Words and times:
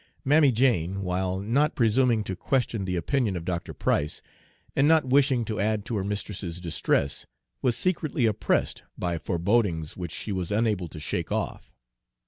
Mammy 0.25 0.51
Jane, 0.51 1.03
while 1.03 1.39
not 1.41 1.75
presuming 1.75 2.23
to 2.23 2.35
question 2.35 2.85
the 2.85 2.95
opinion 2.95 3.37
of 3.37 3.45
Dr. 3.45 3.71
Price, 3.71 4.23
and 4.75 4.87
not 4.87 5.05
wishing 5.05 5.45
to 5.45 5.59
add 5.59 5.85
to 5.85 5.95
her 5.97 6.03
mistress's 6.03 6.59
distress, 6.59 7.27
was 7.61 7.77
secretly 7.77 8.25
oppressed 8.25 8.81
by 8.97 9.19
forebodings 9.19 9.95
which 9.95 10.11
she 10.11 10.31
was 10.31 10.51
unable 10.51 10.87
to 10.87 10.99
shake 10.99 11.31
off. 11.31 11.71